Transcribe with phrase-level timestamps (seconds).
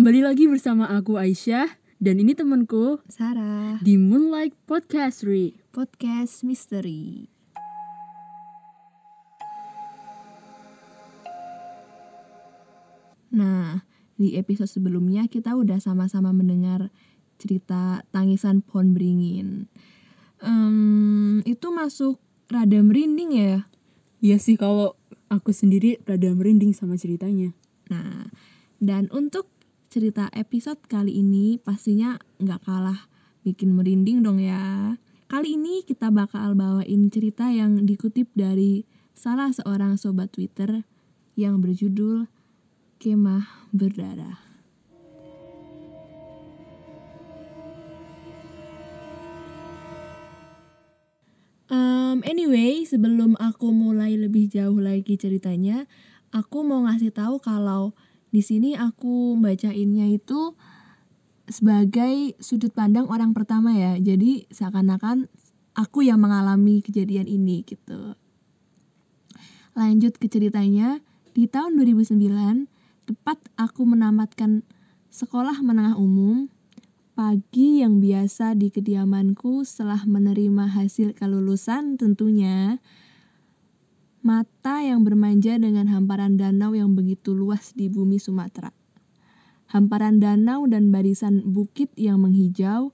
[0.00, 5.60] Kembali lagi bersama aku Aisyah dan ini temanku Sarah, di Moonlight Podcastery.
[5.76, 7.28] podcast misteri.
[13.28, 13.84] Nah,
[14.16, 16.88] di episode sebelumnya kita udah sama-sama mendengar
[17.36, 19.68] cerita tangisan pohon beringin.
[20.40, 22.16] Em, itu masuk
[22.48, 23.68] rada merinding ya.
[24.24, 24.96] Ya sih kalau
[25.28, 27.52] aku sendiri rada merinding sama ceritanya.
[27.92, 28.32] Nah,
[28.80, 29.59] dan untuk
[29.90, 33.10] cerita episode kali ini pastinya nggak kalah
[33.42, 34.94] bikin merinding dong ya.
[35.26, 38.86] Kali ini kita bakal bawain cerita yang dikutip dari
[39.18, 40.86] salah seorang sobat Twitter
[41.34, 42.30] yang berjudul
[43.02, 44.38] Kemah Berdarah.
[51.66, 55.90] Um, anyway, sebelum aku mulai lebih jauh lagi ceritanya,
[56.30, 57.90] aku mau ngasih tahu kalau
[58.30, 60.54] di sini aku bacainnya itu
[61.50, 63.98] sebagai sudut pandang orang pertama ya.
[63.98, 65.26] Jadi seakan-akan
[65.74, 68.14] aku yang mengalami kejadian ini gitu.
[69.74, 71.02] Lanjut ke ceritanya,
[71.34, 72.66] di tahun 2009,
[73.06, 74.62] tepat aku menamatkan
[75.10, 76.50] sekolah menengah umum,
[77.14, 82.78] pagi yang biasa di kediamanku setelah menerima hasil kelulusan tentunya,
[84.20, 88.68] mata yang bermanja dengan hamparan danau yang begitu luas di bumi Sumatera.
[89.72, 92.92] Hamparan danau dan barisan bukit yang menghijau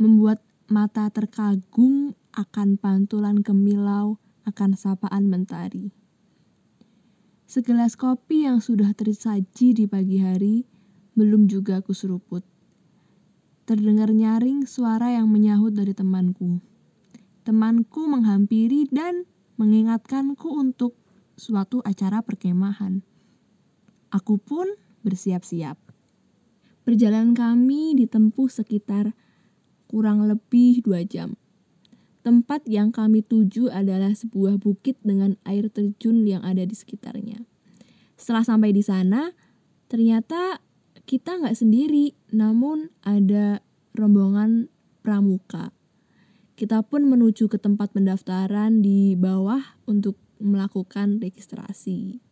[0.00, 5.94] membuat mata terkagum akan pantulan kemilau akan sapaan mentari.
[7.44, 10.66] Segelas kopi yang sudah tersaji di pagi hari
[11.14, 12.42] belum juga aku seruput.
[13.64, 16.58] Terdengar nyaring suara yang menyahut dari temanku.
[17.46, 20.98] Temanku menghampiri dan mengingatkanku untuk
[21.34, 23.02] suatu acara perkemahan.
[24.10, 24.70] Aku pun
[25.02, 25.76] bersiap-siap.
[26.84, 29.16] Perjalanan kami ditempuh sekitar
[29.90, 31.34] kurang lebih dua jam.
[32.24, 37.44] Tempat yang kami tuju adalah sebuah bukit dengan air terjun yang ada di sekitarnya.
[38.16, 39.34] Setelah sampai di sana,
[39.92, 40.62] ternyata
[41.04, 43.60] kita nggak sendiri, namun ada
[43.92, 44.72] rombongan
[45.04, 45.68] pramuka.
[46.54, 52.22] Kita pun menuju ke tempat pendaftaran di bawah untuk melakukan registrasi.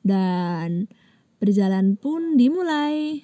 [0.00, 0.88] Dan
[1.36, 3.20] perjalanan pun dimulai.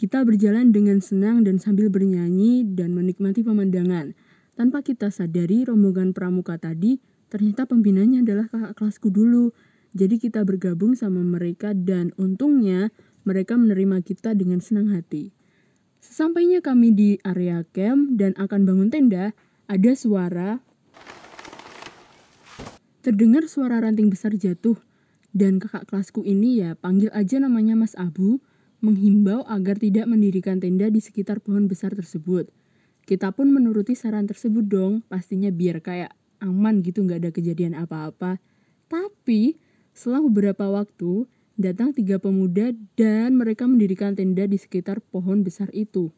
[0.00, 4.16] Kita berjalan dengan senang dan sambil bernyanyi dan menikmati pemandangan.
[4.56, 9.52] Tanpa kita sadari rombongan pramuka tadi ternyata pembinanya adalah kakak kelasku dulu.
[9.92, 12.88] Jadi kita bergabung sama mereka dan untungnya
[13.28, 15.36] mereka menerima kita dengan senang hati.
[16.00, 19.36] Sesampainya kami di area camp dan akan bangun tenda,
[19.68, 20.64] ada suara
[23.00, 24.76] terdengar suara ranting besar jatuh
[25.32, 28.40] dan kakak kelasku ini ya panggil aja namanya Mas Abu
[28.80, 32.48] menghimbau agar tidak mendirikan tenda di sekitar pohon besar tersebut.
[33.04, 38.40] Kita pun menuruti saran tersebut dong, pastinya biar kayak aman gitu nggak ada kejadian apa-apa.
[38.88, 39.60] Tapi
[39.92, 41.28] setelah beberapa waktu,
[41.60, 46.08] datang tiga pemuda dan mereka mendirikan tenda di sekitar pohon besar itu.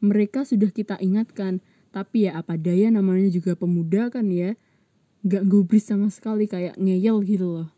[0.00, 1.60] Mereka sudah kita ingatkan,
[1.92, 4.56] tapi ya apa daya namanya juga pemuda kan ya,
[5.28, 7.68] nggak gubris sama sekali kayak ngeyel gitu loh.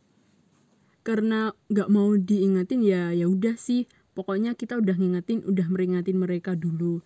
[1.02, 6.54] Karena nggak mau diingatin ya ya udah sih, pokoknya kita udah ngingetin, udah meringatin mereka
[6.54, 7.02] dulu.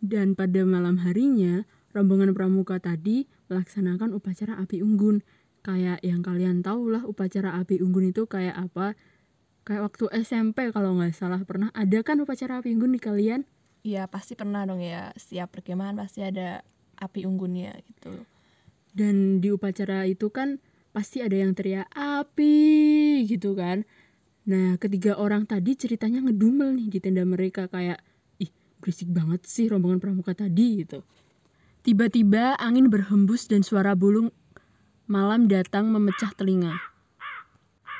[0.00, 5.20] Dan pada malam harinya, rombongan pramuka tadi melaksanakan upacara api unggun
[5.62, 8.98] kayak yang kalian tahu lah upacara api unggun itu kayak apa?
[9.62, 13.46] Kayak waktu SMP kalau nggak salah pernah ada kan upacara api unggun di kalian?
[13.82, 16.62] Iya pasti pernah dong ya, setiap perkemahan pasti ada
[17.02, 18.22] api unggunnya gitu.
[18.92, 20.60] dan di upacara itu kan
[20.92, 23.88] pasti ada yang teriak api gitu kan.
[24.44, 28.04] Nah ketiga orang tadi ceritanya ngedumel nih di tenda mereka kayak
[28.36, 28.52] ih
[28.84, 31.00] berisik banget sih rombongan pramuka tadi gitu.
[31.82, 34.30] Tiba-tiba angin berhembus dan suara bulung
[35.12, 36.72] malam datang memecah telinga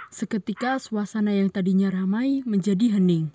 [0.09, 3.33] Seketika suasana yang tadinya ramai menjadi hening.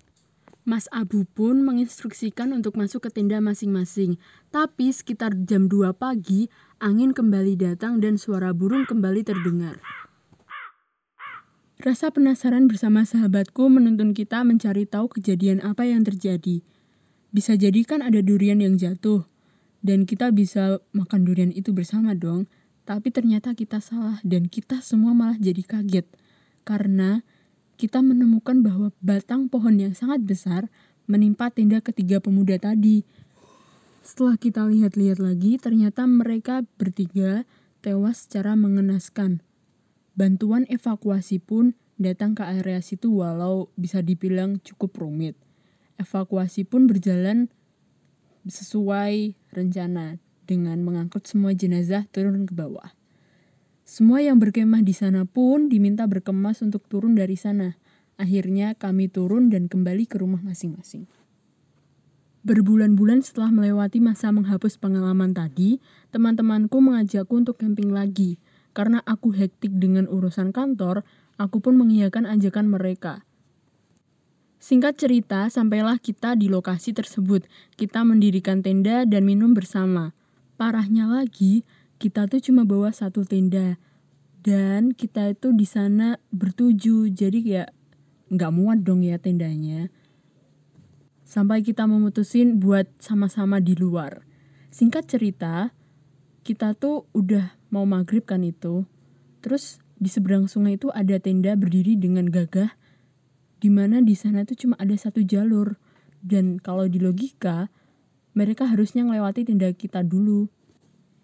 [0.65, 4.21] Mas Abu pun menginstruksikan untuk masuk ke tenda masing-masing.
[4.53, 9.81] Tapi sekitar jam 2 pagi, angin kembali datang dan suara burung kembali terdengar.
[11.81, 16.61] Rasa penasaran bersama sahabatku menuntun kita mencari tahu kejadian apa yang terjadi.
[17.33, 19.25] Bisa jadi kan ada durian yang jatuh,
[19.81, 22.45] dan kita bisa makan durian itu bersama dong.
[22.87, 26.07] Tapi ternyata kita salah dan kita semua malah jadi kaget
[26.63, 27.19] karena
[27.75, 30.71] kita menemukan bahwa batang pohon yang sangat besar
[31.03, 33.03] menimpa tenda ketiga pemuda tadi.
[34.07, 37.43] Setelah kita lihat-lihat lagi, ternyata mereka bertiga
[37.83, 39.43] tewas secara mengenaskan.
[40.15, 45.35] Bantuan evakuasi pun datang ke area situ walau bisa dibilang cukup rumit.
[45.99, 47.51] Evakuasi pun berjalan
[48.47, 52.95] sesuai rencana dengan mengangkut semua jenazah turun ke bawah.
[53.87, 57.75] Semua yang berkemah di sana pun diminta berkemas untuk turun dari sana.
[58.15, 61.07] Akhirnya kami turun dan kembali ke rumah masing-masing.
[62.47, 65.83] Berbulan-bulan setelah melewati masa menghapus pengalaman tadi,
[66.15, 68.39] teman-temanku mengajakku untuk camping lagi.
[68.71, 71.03] Karena aku hektik dengan urusan kantor,
[71.35, 73.27] aku pun mengiyakan ajakan mereka.
[74.57, 77.45] Singkat cerita, sampailah kita di lokasi tersebut.
[77.77, 80.11] Kita mendirikan tenda dan minum bersama.
[80.57, 81.61] Parahnya lagi,
[82.01, 83.77] kita tuh cuma bawa satu tenda.
[84.41, 87.63] Dan kita itu di sana bertujuh, jadi ya
[88.33, 89.93] nggak muat dong ya tendanya.
[91.21, 94.25] Sampai kita memutusin buat sama-sama di luar.
[94.73, 95.69] Singkat cerita,
[96.41, 98.87] kita tuh udah mau maghrib kan itu.
[99.45, 102.73] Terus di seberang sungai itu ada tenda berdiri dengan gagah,
[103.61, 105.77] di mana di sana tuh cuma ada satu jalur.
[106.23, 107.69] Dan kalau di logika,
[108.37, 110.45] mereka harusnya ngelewati tenda kita dulu.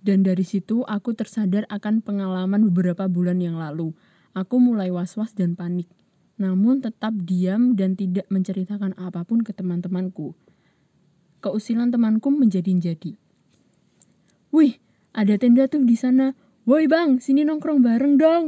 [0.01, 3.93] Dan dari situ aku tersadar akan pengalaman beberapa bulan yang lalu.
[4.33, 5.85] Aku mulai was-was dan panik.
[6.41, 10.33] Namun tetap diam dan tidak menceritakan apa pun ke teman-temanku.
[11.45, 13.13] Keusilan temanku menjadi-jadi.
[14.49, 14.81] Wih,
[15.13, 16.33] ada tenda tuh di sana.
[16.65, 18.45] Woi bang, sini nongkrong bareng dong.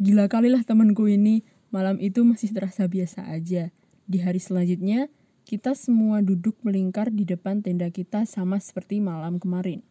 [0.00, 1.44] Gila kali lah temanku ini.
[1.68, 3.70] Malam itu masih terasa biasa aja.
[4.10, 5.06] Di hari selanjutnya,
[5.44, 9.84] kita semua duduk melingkar di depan tenda kita sama seperti malam kemarin.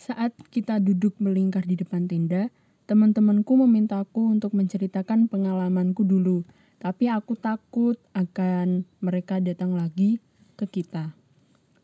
[0.00, 2.48] Saat kita duduk melingkar di depan tenda,
[2.88, 6.42] teman-temanku memintaku untuk menceritakan pengalamanku dulu.
[6.80, 10.16] Tapi aku takut akan mereka datang lagi
[10.56, 11.12] ke kita.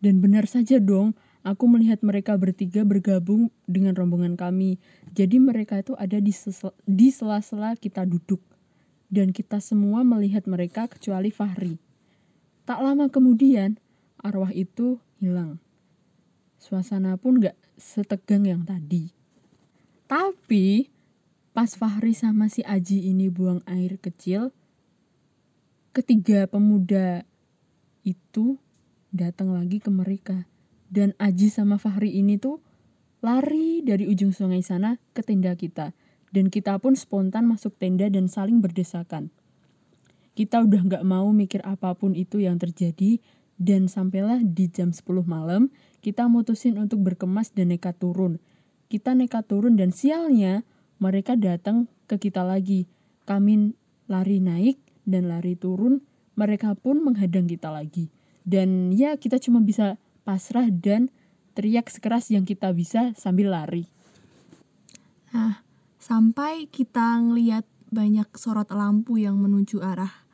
[0.01, 1.13] Dan benar saja dong,
[1.47, 4.83] Aku melihat mereka bertiga bergabung dengan rombongan kami.
[5.15, 6.35] Jadi mereka itu ada di,
[6.91, 8.43] di sela-sela kita duduk.
[9.07, 11.79] Dan kita semua melihat mereka kecuali Fahri.
[12.67, 13.79] Tak lama kemudian,
[14.19, 15.63] arwah itu hilang.
[16.59, 19.15] Suasana pun gak setegang yang tadi.
[20.11, 20.91] Tapi,
[21.55, 24.51] pas Fahri sama si Aji ini buang air kecil,
[25.95, 27.23] ketiga pemuda
[28.03, 28.59] itu
[29.15, 30.45] datang lagi ke mereka
[30.91, 32.63] dan Aji sama Fahri ini tuh
[33.25, 35.95] lari dari ujung sungai sana ke tenda kita.
[36.35, 39.33] Dan kita pun spontan masuk tenda dan saling berdesakan.
[40.37, 43.17] Kita udah gak mau mikir apa pun itu yang terjadi
[43.57, 45.73] dan sampailah di jam 10 malam
[46.05, 48.37] kita mutusin untuk berkemas dan nekat turun.
[48.93, 50.63] Kita nekat turun dan sialnya
[51.01, 52.85] mereka datang ke kita lagi.
[53.25, 53.73] Kami
[54.07, 56.05] lari naik dan lari turun,
[56.37, 58.13] mereka pun menghadang kita lagi.
[58.47, 61.11] Dan ya kita cuma bisa pasrah dan
[61.57, 63.89] teriak sekeras yang kita bisa sambil lari.
[65.35, 65.65] Nah,
[65.99, 70.26] sampai kita ngeliat banyak sorot lampu yang menuju arah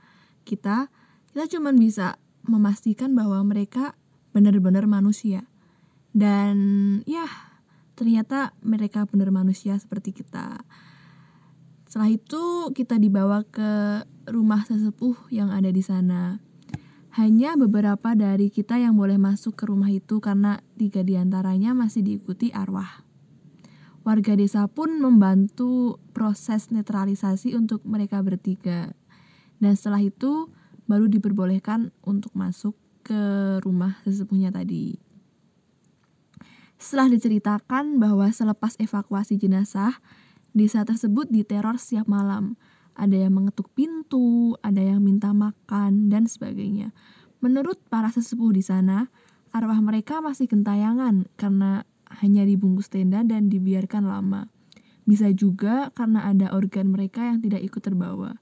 [0.43, 0.91] kita,
[1.33, 3.95] kita cuma bisa memastikan bahwa mereka
[4.35, 5.47] benar-benar manusia.
[6.13, 6.57] Dan
[7.09, 7.25] ya,
[7.97, 10.61] ternyata mereka benar manusia seperti kita.
[11.89, 16.41] Setelah itu kita dibawa ke rumah sesepuh yang ada di sana.
[17.13, 22.01] Hanya beberapa dari kita yang boleh masuk ke rumah itu karena tiga di antaranya masih
[22.01, 23.05] diikuti arwah.
[24.03, 28.97] Warga desa pun membantu proses netralisasi untuk mereka bertiga.
[29.63, 30.51] Dan setelah itu
[30.91, 32.75] baru diperbolehkan untuk masuk
[33.07, 33.23] ke
[33.63, 34.99] rumah sesepuhnya tadi.
[36.83, 40.03] Setelah diceritakan bahwa selepas evakuasi jenazah,
[40.51, 42.59] desa tersebut diteror setiap malam
[42.93, 46.93] ada yang mengetuk pintu, ada yang minta makan, dan sebagainya.
[47.41, 49.09] Menurut para sesepuh di sana,
[49.55, 51.89] arwah mereka masih gentayangan karena
[52.21, 54.53] hanya dibungkus tenda dan dibiarkan lama.
[55.09, 58.39] Bisa juga karena ada organ mereka yang tidak ikut terbawa.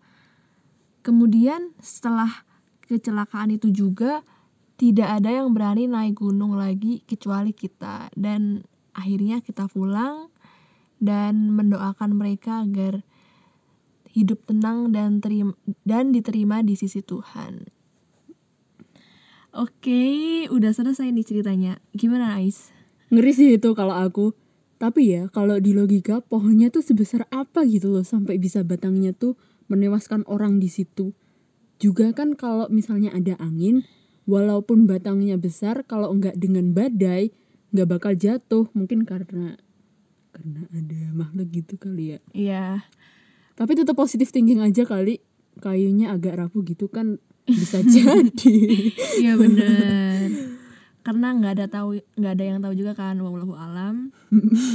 [1.10, 2.46] Kemudian setelah
[2.86, 4.22] kecelakaan itu juga
[4.78, 8.62] tidak ada yang berani naik gunung lagi kecuali kita dan
[8.94, 10.30] akhirnya kita pulang
[11.02, 13.02] dan mendoakan mereka agar
[14.14, 17.66] hidup tenang dan terima dan diterima di sisi Tuhan.
[19.50, 21.82] Oke, udah selesai nih ceritanya.
[21.90, 22.70] Gimana, Ais?
[23.10, 24.30] Ngeri sih itu kalau aku.
[24.78, 29.34] Tapi ya, kalau di logika pohonnya tuh sebesar apa gitu loh sampai bisa batangnya tuh
[29.70, 31.14] menewaskan orang di situ.
[31.80, 33.86] Juga kan kalau misalnya ada angin,
[34.28, 37.32] walaupun batangnya besar, kalau enggak dengan badai,
[37.72, 38.68] nggak bakal jatuh.
[38.76, 39.56] Mungkin karena
[40.34, 42.20] karena ada makhluk gitu kali ya.
[42.34, 42.66] Iya
[43.60, 45.20] tapi tetap positif thinking aja kali
[45.60, 48.56] kayunya agak rapuh gitu kan bisa jadi
[49.20, 50.32] iya bener
[51.04, 54.16] karena nggak ada tahu nggak ada yang tahu juga kan wallahu alam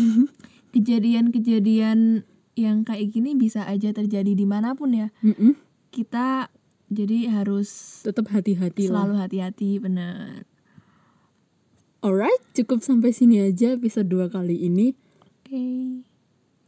[0.78, 2.22] kejadian-kejadian
[2.56, 5.08] yang kayak gini bisa aja terjadi di mana pun ya.
[5.22, 5.60] Mm-mm.
[5.92, 6.48] Kita
[6.88, 10.48] jadi harus Tetap hati-hati selalu hati-hati, benar.
[12.06, 14.94] Alright, cukup sampai sini aja episode 2 kali ini.
[15.20, 15.66] Oke.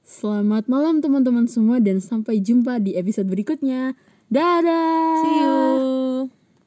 [0.07, 3.93] Selamat malam teman-teman semua dan sampai jumpa di episode berikutnya.
[4.31, 5.23] Dadah.
[5.23, 5.96] See you.